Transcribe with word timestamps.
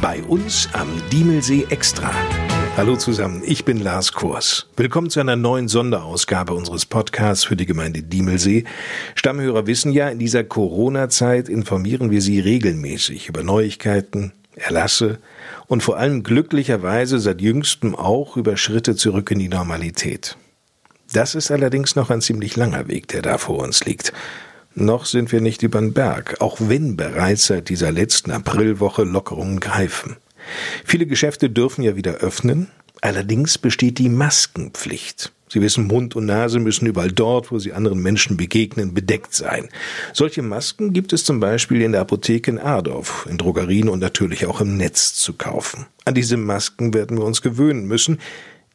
Bei 0.00 0.22
uns 0.22 0.68
am 0.74 0.88
Diemelsee 1.10 1.66
Extra. 1.70 2.12
Hallo 2.76 2.94
zusammen, 2.94 3.42
ich 3.44 3.64
bin 3.64 3.82
Lars 3.82 4.12
Kors. 4.12 4.68
Willkommen 4.76 5.10
zu 5.10 5.18
einer 5.18 5.34
neuen 5.34 5.66
Sonderausgabe 5.66 6.54
unseres 6.54 6.86
Podcasts 6.86 7.44
für 7.44 7.56
die 7.56 7.66
Gemeinde 7.66 8.02
Diemelsee. 8.02 8.62
Stammhörer 9.16 9.66
wissen 9.66 9.90
ja, 9.90 10.08
in 10.08 10.20
dieser 10.20 10.44
Corona-Zeit 10.44 11.48
informieren 11.48 12.12
wir 12.12 12.22
Sie 12.22 12.38
regelmäßig 12.38 13.28
über 13.28 13.42
Neuigkeiten, 13.42 14.32
Erlasse 14.54 15.18
und 15.66 15.82
vor 15.82 15.96
allem 15.96 16.22
glücklicherweise 16.22 17.18
seit 17.18 17.40
jüngstem 17.40 17.96
auch 17.96 18.36
über 18.36 18.56
Schritte 18.56 18.94
zurück 18.94 19.32
in 19.32 19.40
die 19.40 19.48
Normalität. 19.48 20.36
Das 21.12 21.34
ist 21.34 21.50
allerdings 21.50 21.96
noch 21.96 22.10
ein 22.10 22.20
ziemlich 22.20 22.54
langer 22.54 22.86
Weg, 22.86 23.08
der 23.08 23.22
da 23.22 23.36
vor 23.36 23.58
uns 23.58 23.84
liegt. 23.84 24.12
Noch 24.80 25.06
sind 25.06 25.32
wir 25.32 25.40
nicht 25.40 25.64
über 25.64 25.80
den 25.80 25.92
Berg, 25.92 26.36
auch 26.40 26.58
wenn 26.60 26.96
bereits 26.96 27.46
seit 27.46 27.68
dieser 27.68 27.90
letzten 27.90 28.30
Aprilwoche 28.30 29.02
Lockerungen 29.02 29.58
greifen. 29.58 30.16
Viele 30.84 31.04
Geschäfte 31.06 31.50
dürfen 31.50 31.82
ja 31.82 31.96
wieder 31.96 32.14
öffnen, 32.18 32.68
allerdings 33.00 33.58
besteht 33.58 33.98
die 33.98 34.08
Maskenpflicht. 34.08 35.32
Sie 35.48 35.60
wissen, 35.60 35.88
Mund 35.88 36.14
und 36.14 36.26
Nase 36.26 36.60
müssen 36.60 36.86
überall 36.86 37.10
dort, 37.10 37.50
wo 37.50 37.58
sie 37.58 37.72
anderen 37.72 38.00
Menschen 38.00 38.36
begegnen, 38.36 38.94
bedeckt 38.94 39.34
sein. 39.34 39.68
Solche 40.12 40.42
Masken 40.42 40.92
gibt 40.92 41.12
es 41.12 41.24
zum 41.24 41.40
Beispiel 41.40 41.82
in 41.82 41.92
der 41.92 42.02
Apotheke 42.02 42.48
in 42.48 42.58
Ardorf, 42.60 43.26
in 43.28 43.36
Drogerien 43.36 43.88
und 43.88 43.98
natürlich 43.98 44.46
auch 44.46 44.60
im 44.60 44.76
Netz 44.76 45.14
zu 45.14 45.32
kaufen. 45.32 45.86
An 46.04 46.14
diese 46.14 46.36
Masken 46.36 46.94
werden 46.94 47.18
wir 47.18 47.24
uns 47.24 47.42
gewöhnen 47.42 47.86
müssen, 47.86 48.20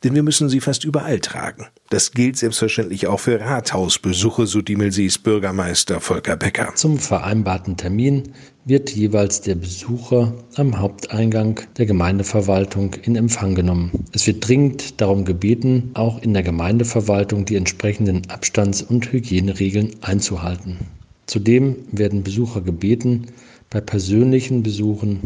denn 0.04 0.16
wir 0.16 0.24
müssen 0.24 0.50
sie 0.50 0.60
fast 0.60 0.84
überall 0.84 1.20
tragen. 1.20 1.66
Das 1.90 2.12
gilt 2.12 2.38
selbstverständlich 2.38 3.08
auch 3.08 3.20
für 3.20 3.40
Rathausbesuche, 3.40 4.48
so 4.48 4.62
Diemelsees 4.62 5.18
Bürgermeister 5.18 6.02
Volker 6.02 6.36
Becker. 6.36 6.74
Zum 6.76 7.00
vereinbarten 7.00 7.78
Termin 7.78 8.34
wird 8.66 8.90
jeweils 8.90 9.42
der 9.42 9.56
Besucher 9.56 10.34
am 10.56 10.80
Haupteingang 10.80 11.62
der 11.78 11.86
Gemeindeverwaltung 11.86 12.94
in 13.04 13.16
Empfang 13.16 13.56
genommen. 13.56 13.92
Es 14.14 14.26
wird 14.28 14.48
dringend 14.48 15.02
darum 15.02 15.26
gebeten, 15.26 15.92
auch 15.94 16.22
in 16.22 16.34
der 16.34 16.44
Gemeindeverwaltung 16.44 17.46
die 17.46 17.56
entsprechenden 17.56 18.30
Abstands- 18.30 18.82
und 18.82 19.12
Hygieneregeln 19.12 19.92
einzuhalten. 20.02 20.78
Zudem 21.26 21.76
werden 21.92 22.24
Besucher 22.24 22.62
gebeten, 22.62 23.28
bei 23.70 23.82
persönlichen 23.82 24.64
Besuchen 24.64 25.22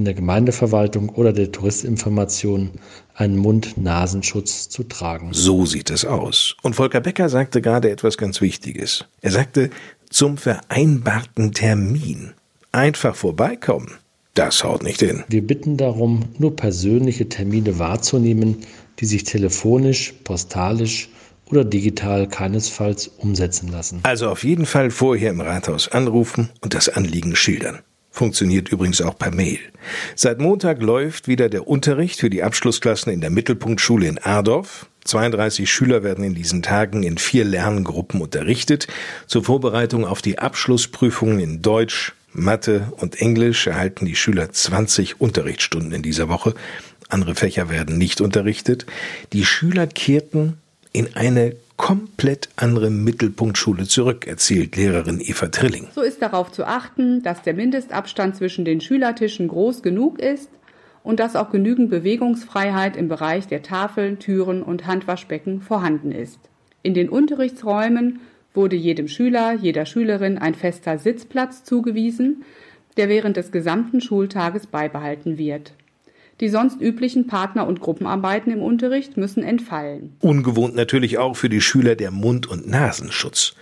in 0.00 0.06
der 0.06 0.14
Gemeindeverwaltung 0.14 1.10
oder 1.10 1.34
der 1.34 1.52
Touristinformation 1.52 2.70
einen 3.14 3.36
Mund-Nasenschutz 3.36 4.70
zu 4.70 4.84
tragen. 4.84 5.28
So 5.32 5.66
sieht 5.66 5.90
es 5.90 6.06
aus. 6.06 6.56
Und 6.62 6.74
Volker 6.74 7.00
Becker 7.02 7.28
sagte 7.28 7.60
gerade 7.60 7.90
etwas 7.90 8.16
ganz 8.16 8.40
Wichtiges. 8.40 9.04
Er 9.20 9.30
sagte, 9.30 9.68
zum 10.08 10.38
vereinbarten 10.38 11.52
Termin. 11.52 12.32
Einfach 12.72 13.14
vorbeikommen. 13.14 13.92
Das 14.32 14.64
haut 14.64 14.82
nicht 14.82 15.00
hin. 15.00 15.22
Wir 15.28 15.46
bitten 15.46 15.76
darum, 15.76 16.24
nur 16.38 16.56
persönliche 16.56 17.28
Termine 17.28 17.78
wahrzunehmen, 17.78 18.56
die 19.00 19.04
sich 19.04 19.24
telefonisch, 19.24 20.14
postalisch 20.24 21.10
oder 21.50 21.62
digital 21.62 22.26
keinesfalls 22.26 23.08
umsetzen 23.08 23.68
lassen. 23.70 24.00
Also 24.04 24.30
auf 24.30 24.44
jeden 24.44 24.64
Fall 24.64 24.90
vorher 24.90 25.30
im 25.30 25.42
Rathaus 25.42 25.88
anrufen 25.88 26.48
und 26.62 26.72
das 26.72 26.88
Anliegen 26.88 27.36
schildern. 27.36 27.80
Funktioniert 28.10 28.70
übrigens 28.70 29.00
auch 29.00 29.16
per 29.16 29.32
Mail. 29.34 29.58
Seit 30.14 30.40
Montag 30.40 30.82
läuft 30.82 31.28
wieder 31.28 31.48
der 31.48 31.68
Unterricht 31.68 32.20
für 32.20 32.30
die 32.30 32.42
Abschlussklassen 32.42 33.12
in 33.12 33.20
der 33.20 33.30
Mittelpunktschule 33.30 34.06
in 34.06 34.18
Ardorf. 34.18 34.86
32 35.04 35.70
Schüler 35.70 36.02
werden 36.02 36.24
in 36.24 36.34
diesen 36.34 36.62
Tagen 36.62 37.02
in 37.02 37.18
vier 37.18 37.44
Lerngruppen 37.44 38.20
unterrichtet. 38.20 38.88
Zur 39.26 39.44
Vorbereitung 39.44 40.04
auf 40.04 40.22
die 40.22 40.38
Abschlussprüfungen 40.38 41.40
in 41.40 41.62
Deutsch, 41.62 42.12
Mathe 42.32 42.92
und 42.96 43.20
Englisch 43.20 43.66
erhalten 43.66 44.06
die 44.06 44.16
Schüler 44.16 44.52
20 44.52 45.20
Unterrichtsstunden 45.20 45.92
in 45.92 46.02
dieser 46.02 46.28
Woche. 46.28 46.54
Andere 47.08 47.34
Fächer 47.34 47.70
werden 47.70 47.98
nicht 47.98 48.20
unterrichtet. 48.20 48.86
Die 49.32 49.44
Schüler 49.44 49.86
kehrten 49.86 50.58
in 50.92 51.14
eine 51.14 51.56
komplett 51.76 52.50
andere 52.56 52.90
Mittelpunktschule 52.90 53.84
zurück, 53.84 54.26
erzählt 54.26 54.76
Lehrerin 54.76 55.20
Eva 55.20 55.46
Trilling. 55.46 55.88
So 55.94 56.02
ist 56.02 56.20
darauf 56.20 56.52
zu 56.52 56.66
achten, 56.66 57.22
dass 57.22 57.42
der 57.42 57.54
Mindestabstand 57.54 58.36
zwischen 58.36 58.64
den 58.64 58.80
Schülertischen 58.80 59.48
groß 59.48 59.82
genug 59.82 60.18
ist 60.18 60.50
und 61.02 61.20
dass 61.20 61.36
auch 61.36 61.50
genügend 61.50 61.90
Bewegungsfreiheit 61.90 62.96
im 62.96 63.08
Bereich 63.08 63.46
der 63.46 63.62
Tafeln, 63.62 64.18
Türen 64.18 64.62
und 64.62 64.86
Handwaschbecken 64.86 65.62
vorhanden 65.62 66.12
ist. 66.12 66.38
In 66.82 66.94
den 66.94 67.08
Unterrichtsräumen 67.08 68.20
wurde 68.52 68.76
jedem 68.76 69.08
Schüler, 69.08 69.54
jeder 69.54 69.86
Schülerin 69.86 70.38
ein 70.38 70.54
fester 70.54 70.98
Sitzplatz 70.98 71.64
zugewiesen, 71.64 72.44
der 72.96 73.08
während 73.08 73.36
des 73.36 73.52
gesamten 73.52 74.00
Schultages 74.00 74.66
beibehalten 74.66 75.38
wird. 75.38 75.72
Die 76.40 76.48
sonst 76.48 76.80
üblichen 76.80 77.26
Partner- 77.26 77.66
und 77.66 77.80
Gruppenarbeiten 77.80 78.50
im 78.50 78.62
Unterricht 78.62 79.16
müssen 79.16 79.42
entfallen. 79.42 80.16
Ungewohnt 80.20 80.74
natürlich 80.74 81.18
auch 81.18 81.36
für 81.36 81.50
die 81.50 81.60
Schüler 81.60 81.96
der 81.96 82.10
Mund- 82.10 82.46
und 82.46 82.66
Nasenschutz. 82.66 83.54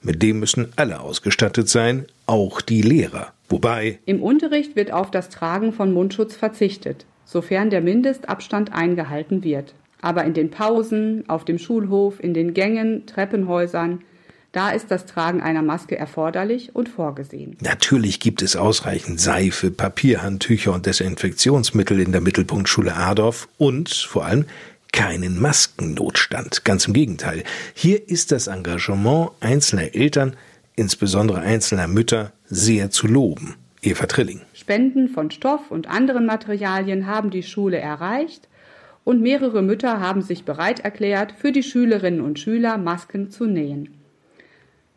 Mit 0.00 0.22
dem 0.22 0.40
müssen 0.40 0.72
alle 0.76 1.00
ausgestattet 1.00 1.68
sein, 1.68 2.06
auch 2.26 2.60
die 2.60 2.82
Lehrer. 2.82 3.32
Wobei 3.48 3.98
im 4.06 4.22
Unterricht 4.22 4.76
wird 4.76 4.92
auf 4.92 5.10
das 5.10 5.28
Tragen 5.28 5.72
von 5.72 5.92
Mundschutz 5.92 6.34
verzichtet, 6.34 7.04
sofern 7.26 7.68
der 7.68 7.82
Mindestabstand 7.82 8.72
eingehalten 8.72 9.44
wird. 9.44 9.74
Aber 10.00 10.24
in 10.24 10.34
den 10.34 10.50
Pausen, 10.50 11.28
auf 11.28 11.44
dem 11.44 11.58
Schulhof, 11.58 12.18
in 12.18 12.34
den 12.34 12.54
Gängen, 12.54 13.06
Treppenhäusern, 13.06 14.00
da 14.52 14.70
ist 14.70 14.90
das 14.90 15.06
Tragen 15.06 15.40
einer 15.40 15.62
Maske 15.62 15.96
erforderlich 15.96 16.74
und 16.76 16.90
vorgesehen. 16.90 17.56
Natürlich 17.62 18.20
gibt 18.20 18.42
es 18.42 18.54
ausreichend 18.54 19.18
Seife, 19.18 19.70
Papierhandtücher 19.70 20.74
und 20.74 20.84
Desinfektionsmittel 20.84 22.00
in 22.00 22.12
der 22.12 22.20
Mittelpunktschule 22.20 22.94
Adorf 22.94 23.48
und 23.56 23.88
vor 23.88 24.26
allem 24.26 24.44
keinen 24.92 25.40
Maskennotstand. 25.40 26.64
Ganz 26.64 26.86
im 26.86 26.92
Gegenteil. 26.92 27.44
Hier 27.72 28.08
ist 28.08 28.30
das 28.30 28.46
Engagement 28.46 29.30
einzelner 29.40 29.94
Eltern, 29.94 30.36
insbesondere 30.76 31.40
einzelner 31.40 31.88
Mütter, 31.88 32.32
sehr 32.44 32.90
zu 32.90 33.06
loben. 33.06 33.56
Eva 33.80 34.06
Trilling. 34.06 34.42
Spenden 34.52 35.08
von 35.08 35.30
Stoff 35.30 35.70
und 35.70 35.88
anderen 35.88 36.26
Materialien 36.26 37.06
haben 37.06 37.30
die 37.30 37.42
Schule 37.42 37.78
erreicht 37.78 38.48
und 39.02 39.22
mehrere 39.22 39.62
Mütter 39.62 39.98
haben 39.98 40.20
sich 40.20 40.44
bereit 40.44 40.80
erklärt, 40.80 41.32
für 41.32 41.52
die 41.52 41.62
Schülerinnen 41.62 42.20
und 42.20 42.38
Schüler 42.38 42.76
Masken 42.76 43.30
zu 43.30 43.46
nähen. 43.46 44.01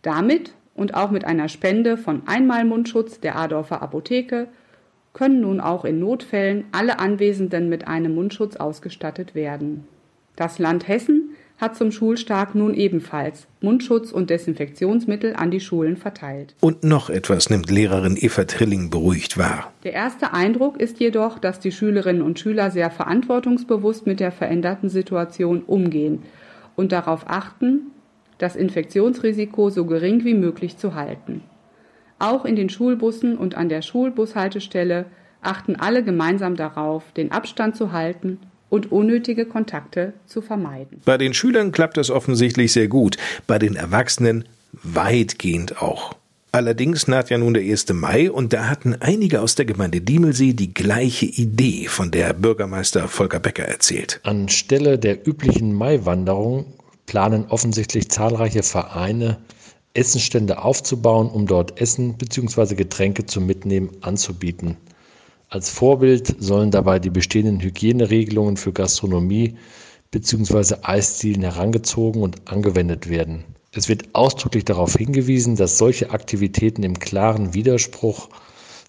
Damit 0.06 0.54
und 0.76 0.94
auch 0.94 1.10
mit 1.10 1.26
einer 1.26 1.50
Spende 1.50 1.98
von 1.98 2.22
Einmalmundschutz 2.28 3.20
der 3.22 3.38
Adorfer 3.38 3.82
Apotheke 3.82 4.48
können 5.14 5.42
nun 5.42 5.60
auch 5.60 5.84
in 5.84 6.00
Notfällen 6.00 6.66
alle 6.72 7.00
Anwesenden 7.00 7.70
mit 7.70 7.88
einem 7.88 8.14
Mundschutz 8.14 8.56
ausgestattet 8.56 9.34
werden. 9.34 9.88
Das 10.36 10.60
Land 10.60 10.88
Hessen 10.88 11.32
hat 11.58 11.76
zum 11.76 11.92
Schulstag 11.92 12.54
nun 12.54 12.76
ebenfalls 12.76 13.48
Mundschutz 13.62 14.12
und 14.12 14.30
Desinfektionsmittel 14.30 15.36
an 15.36 15.50
die 15.50 15.60
Schulen 15.60 15.98
verteilt. 15.98 16.54
Und 16.60 16.84
noch 16.84 17.10
etwas 17.10 17.50
nimmt 17.50 17.72
Lehrerin 17.72 18.16
Eva 18.16 18.44
Trilling 18.44 18.92
beruhigt 18.92 19.40
wahr. 19.40 19.74
Der 19.86 19.94
erste 19.94 20.34
Eindruck 20.34 20.80
ist 20.80 21.00
jedoch, 21.00 21.40
dass 21.40 21.60
die 21.60 21.72
Schülerinnen 21.72 22.22
und 22.22 22.38
Schüler 22.38 22.70
sehr 22.70 22.92
verantwortungsbewusst 22.92 24.06
mit 24.06 24.20
der 24.20 24.32
veränderten 24.32 24.90
Situation 24.90 25.64
umgehen 25.64 26.22
und 26.76 26.92
darauf 26.92 27.24
achten, 27.28 27.92
das 28.38 28.56
Infektionsrisiko 28.56 29.70
so 29.70 29.86
gering 29.86 30.24
wie 30.26 30.34
möglich 30.34 30.78
zu 30.78 30.96
halten. 30.96 31.42
Auch 32.20 32.46
in 32.46 32.56
den 32.56 32.70
Schulbussen 32.70 33.38
und 33.38 33.56
an 33.56 33.70
der 33.70 33.82
Schulbushaltestelle 33.82 35.06
achten 35.42 35.76
alle 35.76 36.04
gemeinsam 36.04 36.56
darauf, 36.56 37.12
den 37.12 37.32
Abstand 37.32 37.76
zu 37.76 37.92
halten 37.92 38.40
und 38.70 38.92
unnötige 38.92 39.46
Kontakte 39.46 40.14
zu 40.26 40.42
vermeiden. 40.42 41.02
Bei 41.06 41.18
den 41.18 41.34
Schülern 41.34 41.72
klappt 41.72 41.98
das 41.98 42.10
offensichtlich 42.10 42.74
sehr 42.74 42.88
gut, 42.88 43.18
bei 43.48 43.60
den 43.60 43.76
Erwachsenen 43.76 44.46
weitgehend 44.72 45.82
auch. 45.82 46.16
Allerdings 46.52 47.10
naht 47.10 47.30
ja 47.30 47.38
nun 47.38 47.54
der 47.54 47.64
1. 47.64 47.92
Mai 47.92 48.32
und 48.32 48.54
da 48.54 48.70
hatten 48.70 48.96
einige 49.02 49.42
aus 49.42 49.56
der 49.56 49.66
Gemeinde 49.66 50.00
Diemelsee 50.00 50.54
die 50.54 50.74
gleiche 50.74 51.26
Idee, 51.26 51.88
von 51.90 52.12
der 52.12 52.32
Bürgermeister 52.32 53.10
Volker 53.10 53.42
Becker 53.42 53.66
erzählt. 53.66 54.22
Anstelle 54.24 54.98
der 54.98 55.28
üblichen 55.28 55.74
Maiwanderung 55.74 56.68
planen 57.06 57.46
offensichtlich 57.48 58.10
zahlreiche 58.10 58.64
Vereine, 58.64 59.38
Essenstände 59.94 60.64
aufzubauen, 60.64 61.30
um 61.30 61.48
dort 61.48 61.80
Essen 61.80 62.18
bzw. 62.18 62.76
Getränke 62.76 63.26
zum 63.26 63.46
Mitnehmen 63.46 63.90
anzubieten. 64.02 64.78
Als 65.50 65.70
Vorbild 65.70 66.36
sollen 66.40 66.72
dabei 66.72 67.00
die 67.00 67.10
bestehenden 67.10 67.62
Hygieneregelungen 67.62 68.58
für 68.58 68.74
Gastronomie 68.74 69.56
bzw. 70.12 70.76
Eisdielen 70.82 71.44
herangezogen 71.44 72.22
und 72.22 72.50
angewendet 72.50 73.10
werden. 73.10 73.46
Es 73.72 73.90
wird 73.90 74.14
ausdrücklich 74.14 74.66
darauf 74.66 74.96
hingewiesen, 74.96 75.56
dass 75.56 75.78
solche 75.78 76.12
Aktivitäten 76.12 76.84
im 76.84 76.98
klaren 76.98 77.54
Widerspruch 77.54 78.30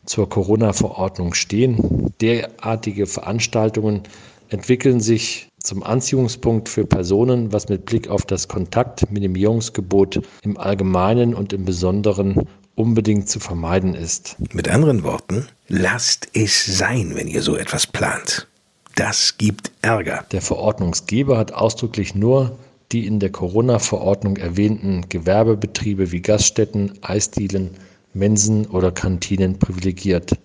zur 0.04 0.28
Corona-Verordnung 0.28 1.34
stehen. 1.34 2.12
Derartige 2.20 3.06
Veranstaltungen 3.06 4.02
entwickeln 4.48 5.00
sich 5.00 5.48
zum 5.66 5.82
Anziehungspunkt 5.82 6.68
für 6.68 6.86
Personen, 6.86 7.52
was 7.52 7.68
mit 7.68 7.84
Blick 7.84 8.08
auf 8.08 8.24
das 8.24 8.48
Kontaktminimierungsgebot 8.48 10.22
im 10.42 10.56
Allgemeinen 10.56 11.34
und 11.34 11.52
im 11.52 11.64
Besonderen 11.64 12.46
unbedingt 12.76 13.28
zu 13.28 13.40
vermeiden 13.40 13.94
ist. 13.94 14.36
Mit 14.52 14.68
anderen 14.68 15.02
Worten, 15.02 15.46
lasst 15.68 16.28
es 16.34 16.64
sein, 16.64 17.12
wenn 17.14 17.26
ihr 17.26 17.42
so 17.42 17.56
etwas 17.56 17.86
plant. 17.86 18.46
Das 18.94 19.36
gibt 19.38 19.72
Ärger. 19.82 20.24
Der 20.32 20.40
Verordnungsgeber 20.40 21.36
hat 21.36 21.52
ausdrücklich 21.52 22.14
nur 22.14 22.56
die 22.92 23.06
in 23.06 23.18
der 23.18 23.30
Corona-Verordnung 23.30 24.36
erwähnten 24.36 25.08
Gewerbebetriebe 25.08 26.12
wie 26.12 26.22
Gaststätten, 26.22 26.92
Eisdielen, 27.02 27.70
Mensen 28.14 28.66
oder 28.66 28.92
Kantinen 28.92 29.58
privilegiert. 29.58 30.38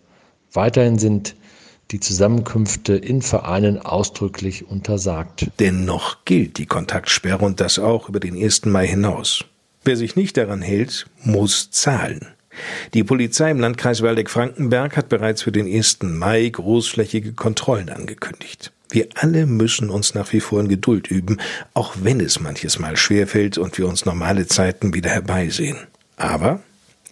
Weiterhin 0.51 0.97
sind 0.97 1.35
die 1.91 1.99
Zusammenkünfte 1.99 2.95
in 2.95 3.21
Vereinen 3.21 3.77
ausdrücklich 3.79 4.67
untersagt. 4.67 5.47
Dennoch 5.59 6.25
gilt 6.25 6.57
die 6.57 6.65
Kontaktsperre 6.65 7.43
und 7.45 7.59
das 7.59 7.79
auch 7.79 8.09
über 8.09 8.19
den 8.19 8.41
1. 8.41 8.65
Mai 8.65 8.88
hinaus. 8.88 9.45
Wer 9.83 9.97
sich 9.97 10.15
nicht 10.15 10.38
daran 10.38 10.61
hält, 10.61 11.07
muss 11.23 11.71
zahlen. 11.71 12.27
Die 12.93 13.03
Polizei 13.03 13.49
im 13.49 13.59
Landkreis 13.59 14.01
Waldeck-Frankenberg 14.01 14.97
hat 14.97 15.09
bereits 15.09 15.41
für 15.41 15.51
den 15.51 15.67
1. 15.67 15.99
Mai 16.03 16.49
großflächige 16.49 17.33
Kontrollen 17.33 17.89
angekündigt. 17.89 18.71
Wir 18.89 19.07
alle 19.15 19.45
müssen 19.45 19.89
uns 19.89 20.13
nach 20.13 20.33
wie 20.33 20.41
vor 20.41 20.59
in 20.59 20.67
Geduld 20.67 21.07
üben, 21.07 21.38
auch 21.73 21.95
wenn 22.01 22.19
es 22.19 22.41
manches 22.41 22.77
Mal 22.77 22.97
schwerfällt 22.97 23.57
und 23.57 23.77
wir 23.77 23.88
uns 23.88 24.05
normale 24.05 24.47
Zeiten 24.47 24.93
wieder 24.93 25.09
herbeisehen. 25.09 25.77
Aber 26.17 26.61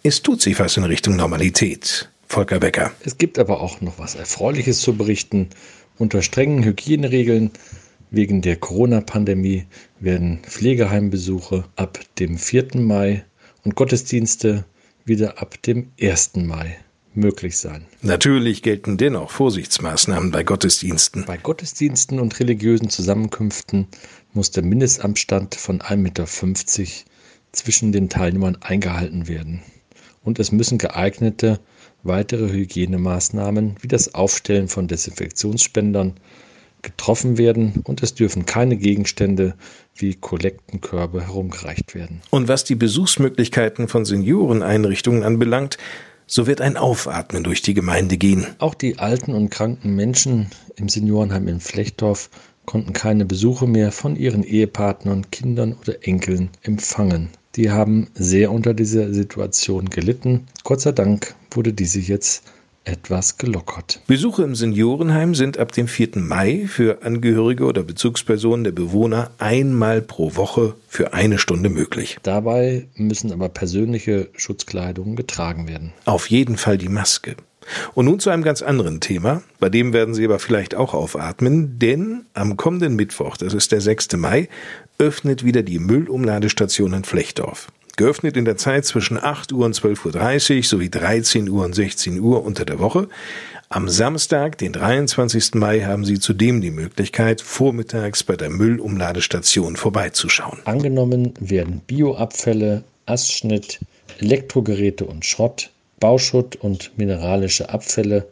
es 0.02 0.22
tut 0.22 0.42
sich 0.42 0.58
was 0.58 0.76
in 0.76 0.84
Richtung 0.84 1.16
Normalität. 1.16 2.10
Volker 2.30 2.60
Becker. 2.60 2.92
Es 3.04 3.18
gibt 3.18 3.40
aber 3.40 3.60
auch 3.60 3.80
noch 3.80 3.98
was 3.98 4.14
Erfreuliches 4.14 4.80
zu 4.80 4.96
berichten. 4.96 5.48
Unter 5.98 6.22
strengen 6.22 6.62
Hygieneregeln 6.62 7.50
wegen 8.12 8.40
der 8.40 8.54
Corona-Pandemie 8.54 9.66
werden 9.98 10.38
Pflegeheimbesuche 10.44 11.64
ab 11.74 11.98
dem 12.20 12.38
4. 12.38 12.76
Mai 12.76 13.24
und 13.64 13.74
Gottesdienste 13.74 14.64
wieder 15.04 15.42
ab 15.42 15.60
dem 15.62 15.90
1. 16.00 16.36
Mai 16.36 16.78
möglich 17.14 17.58
sein. 17.58 17.84
Natürlich 18.00 18.62
gelten 18.62 18.96
dennoch 18.96 19.32
Vorsichtsmaßnahmen 19.32 20.30
bei 20.30 20.44
Gottesdiensten. 20.44 21.24
Bei 21.24 21.36
Gottesdiensten 21.36 22.20
und 22.20 22.38
religiösen 22.38 22.90
Zusammenkünften 22.90 23.88
muss 24.34 24.52
der 24.52 24.62
Mindestabstand 24.62 25.56
von 25.56 25.80
1,50 25.80 25.96
Meter 25.96 26.26
zwischen 27.50 27.90
den 27.90 28.08
Teilnehmern 28.08 28.56
eingehalten 28.60 29.26
werden. 29.26 29.62
Und 30.22 30.38
es 30.38 30.52
müssen 30.52 30.78
geeignete 30.78 31.58
weitere 32.02 32.50
Hygienemaßnahmen 32.50 33.76
wie 33.80 33.88
das 33.88 34.14
Aufstellen 34.14 34.68
von 34.68 34.88
Desinfektionsspendern 34.88 36.14
getroffen 36.82 37.38
werden 37.38 37.82
und 37.84 38.02
es 38.02 38.14
dürfen 38.14 38.46
keine 38.46 38.76
Gegenstände 38.76 39.54
wie 39.94 40.14
Kollektenkörbe 40.14 41.22
herumgereicht 41.22 41.94
werden. 41.94 42.22
Und 42.30 42.48
was 42.48 42.64
die 42.64 42.74
Besuchsmöglichkeiten 42.74 43.88
von 43.88 44.04
Senioreneinrichtungen 44.04 45.22
anbelangt, 45.22 45.76
so 46.26 46.46
wird 46.46 46.60
ein 46.60 46.76
Aufatmen 46.76 47.42
durch 47.42 47.60
die 47.60 47.74
Gemeinde 47.74 48.16
gehen. 48.16 48.46
Auch 48.58 48.74
die 48.74 48.98
alten 48.98 49.34
und 49.34 49.50
kranken 49.50 49.96
Menschen 49.96 50.50
im 50.76 50.88
Seniorenheim 50.88 51.48
in 51.48 51.60
Flechtdorf 51.60 52.30
konnten 52.66 52.92
keine 52.92 53.24
Besuche 53.24 53.66
mehr 53.66 53.90
von 53.90 54.14
ihren 54.14 54.44
Ehepartnern, 54.44 55.30
Kindern 55.32 55.72
oder 55.72 56.06
Enkeln 56.06 56.50
empfangen. 56.62 57.30
Die 57.56 57.70
haben 57.70 58.08
sehr 58.14 58.52
unter 58.52 58.74
dieser 58.74 59.12
Situation 59.12 59.90
gelitten. 59.90 60.46
Gott 60.62 60.80
sei 60.80 60.92
Dank 60.92 61.34
wurde 61.50 61.72
diese 61.72 61.98
jetzt 61.98 62.44
etwas 62.84 63.36
gelockert. 63.36 64.00
Besuche 64.06 64.42
im 64.42 64.54
Seniorenheim 64.54 65.34
sind 65.34 65.58
ab 65.58 65.72
dem 65.72 65.86
4. 65.86 66.10
Mai 66.16 66.64
für 66.66 67.02
Angehörige 67.02 67.64
oder 67.64 67.82
Bezugspersonen 67.82 68.64
der 68.64 68.72
Bewohner 68.72 69.30
einmal 69.38 70.00
pro 70.00 70.36
Woche 70.36 70.74
für 70.88 71.12
eine 71.12 71.38
Stunde 71.38 71.68
möglich. 71.68 72.18
Dabei 72.22 72.86
müssen 72.94 73.32
aber 73.32 73.48
persönliche 73.48 74.28
Schutzkleidungen 74.34 75.16
getragen 75.16 75.68
werden. 75.68 75.92
Auf 76.04 76.30
jeden 76.30 76.56
Fall 76.56 76.78
die 76.78 76.88
Maske. 76.88 77.36
Und 77.94 78.06
nun 78.06 78.20
zu 78.20 78.30
einem 78.30 78.42
ganz 78.42 78.62
anderen 78.62 79.00
Thema, 79.00 79.42
bei 79.58 79.68
dem 79.68 79.92
werden 79.92 80.14
Sie 80.14 80.24
aber 80.24 80.38
vielleicht 80.38 80.74
auch 80.74 80.94
aufatmen, 80.94 81.78
denn 81.78 82.24
am 82.32 82.56
kommenden 82.56 82.96
Mittwoch, 82.96 83.36
das 83.36 83.54
ist 83.54 83.70
der 83.72 83.80
6. 83.80 84.16
Mai, 84.16 84.48
öffnet 85.00 85.44
wieder 85.44 85.62
die 85.62 85.78
Müllumladestation 85.78 86.92
in 86.92 87.04
Flechtdorf. 87.04 87.72
Geöffnet 87.96 88.36
in 88.36 88.44
der 88.44 88.56
Zeit 88.56 88.84
zwischen 88.84 89.18
8 89.18 89.52
Uhr 89.52 89.66
und 89.66 89.74
12.30 89.74 90.56
Uhr 90.56 90.62
sowie 90.62 90.90
13 90.90 91.48
Uhr 91.48 91.64
und 91.64 91.74
16 91.74 92.20
Uhr 92.20 92.44
unter 92.44 92.64
der 92.64 92.78
Woche. 92.78 93.08
Am 93.70 93.88
Samstag, 93.88 94.58
den 94.58 94.72
23. 94.72 95.54
Mai, 95.54 95.80
haben 95.80 96.04
Sie 96.04 96.18
zudem 96.18 96.60
die 96.60 96.70
Möglichkeit, 96.70 97.40
vormittags 97.40 98.22
bei 98.22 98.36
der 98.36 98.50
Müllumladestation 98.50 99.76
vorbeizuschauen. 99.76 100.58
Angenommen 100.64 101.34
werden 101.40 101.80
Bioabfälle, 101.86 102.84
Astschnitt, 103.06 103.80
Elektrogeräte 104.18 105.04
und 105.04 105.24
Schrott, 105.24 105.70
Bauschutt 105.98 106.56
und 106.56 106.90
mineralische 106.96 107.68
Abfälle, 107.70 108.26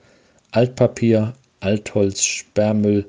Altpapier, 0.51 1.35
Altholz, 1.61 2.25
Sperrmüll, 2.25 3.07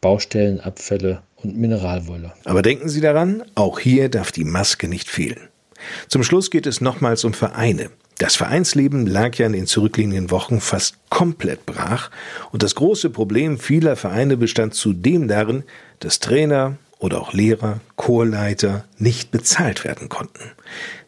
Baustellenabfälle 0.00 1.22
und 1.42 1.56
Mineralwolle. 1.56 2.32
Aber 2.44 2.62
denken 2.62 2.88
Sie 2.88 3.00
daran, 3.00 3.42
auch 3.54 3.78
hier 3.78 4.08
darf 4.08 4.32
die 4.32 4.44
Maske 4.44 4.88
nicht 4.88 5.08
fehlen. 5.08 5.48
Zum 6.08 6.22
Schluss 6.22 6.50
geht 6.50 6.66
es 6.66 6.80
nochmals 6.80 7.24
um 7.24 7.34
Vereine. 7.34 7.90
Das 8.18 8.36
Vereinsleben 8.36 9.06
lag 9.06 9.34
ja 9.36 9.46
in 9.46 9.52
den 9.52 9.66
zurückliegenden 9.66 10.30
Wochen 10.30 10.60
fast 10.60 10.96
komplett 11.10 11.66
brach 11.66 12.10
und 12.52 12.62
das 12.62 12.74
große 12.74 13.10
Problem 13.10 13.58
vieler 13.58 13.96
Vereine 13.96 14.36
bestand 14.36 14.74
zudem 14.74 15.26
darin, 15.26 15.64
dass 15.98 16.20
Trainer 16.20 16.76
oder 16.98 17.20
auch 17.20 17.32
Lehrer, 17.32 17.80
Chorleiter 17.96 18.84
nicht 18.96 19.32
bezahlt 19.32 19.82
werden 19.84 20.08
konnten. 20.08 20.52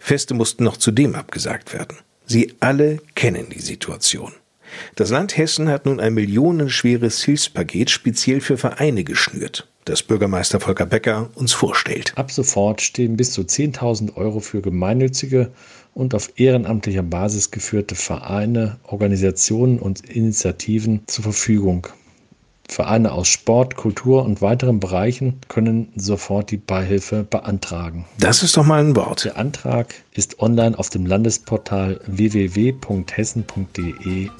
Feste 0.01 0.35
mussten 0.35 0.65
noch 0.65 0.77
zudem 0.77 1.15
abgesagt 1.15 1.73
werden. 1.73 1.99
Sie 2.27 2.55
alle 2.59 2.99
kennen 3.15 3.47
die 3.51 3.61
Situation. 3.61 4.33
Das 4.97 5.11
Land 5.11 5.37
Hessen 5.37 5.69
hat 5.69 5.87
nun 5.87 6.00
ein 6.00 6.15
millionenschweres 6.15 7.23
Hilfspaket 7.23 7.91
speziell 7.91 8.41
für 8.41 8.56
Vereine 8.56 9.05
geschnürt, 9.05 9.69
das 9.85 10.03
Bürgermeister 10.03 10.61
Volker 10.61 10.87
Becker 10.87 11.31
uns 11.35 11.53
vorstellt. 11.53 12.12
Ab 12.17 12.31
sofort 12.31 12.81
stehen 12.81 13.17
bis 13.17 13.32
zu 13.32 13.43
10.000 13.43 14.17
Euro 14.17 14.41
für 14.41 14.61
gemeinnützige 14.61 15.50
und 15.94 16.15
auf 16.15 16.32
ehrenamtlicher 16.37 17.03
Basis 17.03 17.50
geführte 17.50 17.94
Vereine, 17.94 18.79
Organisationen 18.85 19.79
und 19.79 20.09
Initiativen 20.09 21.03
zur 21.06 21.25
Verfügung. 21.25 21.88
Vereine 22.69 23.12
aus 23.12 23.28
Sport, 23.28 23.76
Kultur 23.76 24.25
und 24.25 24.43
weiteren 24.43 24.81
Bereichen 24.81 25.38
können 25.49 25.93
sofort 25.96 26.50
die 26.50 26.56
Beihilfe 26.56 27.22
beantragen. 27.22 28.06
Das 28.19 28.43
ist 28.43 28.56
doch 28.56 28.64
mal 28.64 28.82
ein 28.82 28.96
Wort. 28.96 29.25
Der 29.25 29.37
Antrag 29.37 29.94
ist 30.12 30.40
online 30.40 30.78
auf 30.78 30.90
dem 30.90 31.06
Landesportal 31.06 32.00
www.hessen.de 32.06 32.81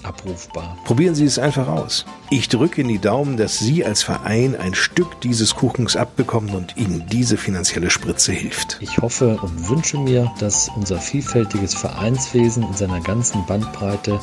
abrufbar. 0.03 0.79
Probieren 0.85 1.15
Sie 1.15 1.25
es 1.25 1.39
einfach 1.39 1.69
aus. 1.69 2.07
Ich 2.31 2.49
drücke 2.49 2.81
in 2.81 2.89
die 2.89 2.99
Daumen, 2.99 3.37
dass 3.37 3.59
Sie 3.59 3.85
als 3.85 4.03
Verein 4.03 4.57
ein 4.57 4.75
Stück 4.75 5.21
dieses 5.21 5.55
Kuchens 5.55 5.95
abbekommen 5.97 6.55
und 6.55 6.77
Ihnen 6.77 7.05
diese 7.11 7.37
finanzielle 7.37 7.91
Spritze 7.91 8.33
hilft. 8.33 8.79
Ich 8.81 8.99
hoffe 8.99 9.39
und 9.43 9.69
wünsche 9.69 9.99
mir, 9.99 10.33
dass 10.41 10.71
unser 10.75 10.99
vielfältiges 10.99 11.75
Vereinswesen 11.75 12.63
in 12.63 12.75
seiner 12.75 13.01
ganzen 13.01 13.45
Bandbreite 13.47 14.19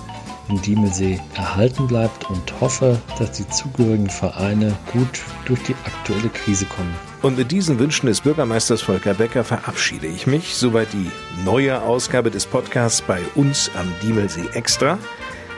in 0.52 0.62
Diemelsee 0.62 1.20
erhalten 1.36 1.88
bleibt 1.88 2.30
und 2.30 2.62
hoffe, 2.62 3.00
dass 3.18 3.32
die 3.32 3.48
zugehörigen 3.48 4.10
Vereine 4.10 4.78
gut 4.92 5.22
durch 5.46 5.62
die 5.64 5.76
aktuelle 5.86 6.30
Krise 6.30 6.66
kommen. 6.66 6.94
Und 7.22 7.38
mit 7.38 7.52
diesen 7.52 7.80
Wünschen 7.80 8.08
des 8.08 8.22
Bürgermeisters 8.22 8.82
Volker 8.82 9.14
Becker 9.14 9.44
verabschiede 9.44 10.08
ich 10.08 10.28
mich. 10.28 10.56
Soweit 10.56 10.90
die 10.94 11.10
neue 11.46 11.82
Ausgabe 11.82 12.32
des 12.32 12.46
Podcasts 12.46 13.02
bei 13.02 13.20
uns 13.36 13.72
am 13.76 13.92
Diemelsee 14.02 14.48
Extra. 14.54 14.98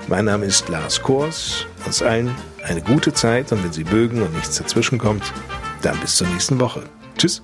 Mein 0.07 0.25
Name 0.25 0.45
ist 0.45 0.69
Lars 0.69 1.01
Kors. 1.01 1.65
Uns 1.85 2.01
allen 2.01 2.29
eine 2.63 2.81
gute 2.81 3.13
Zeit 3.13 3.51
und 3.51 3.63
wenn 3.63 3.73
Sie 3.73 3.85
mögen 3.85 4.21
und 4.21 4.33
nichts 4.33 4.57
dazwischenkommt, 4.57 5.23
dann 5.81 6.00
bis 6.00 6.17
zur 6.17 6.27
nächsten 6.27 6.59
Woche. 6.59 6.83
Tschüss. 7.17 7.41